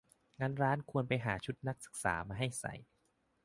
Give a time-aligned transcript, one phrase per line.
[0.39, 2.73] งั้นร้านควรไปหาชุดนักศึกษามาให้ใส่